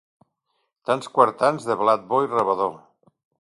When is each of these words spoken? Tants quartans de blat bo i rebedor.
Tants 0.89 1.11
quartans 1.17 1.67
de 1.67 1.77
blat 1.83 2.09
bo 2.15 2.23
i 2.25 2.31
rebedor. 2.33 2.75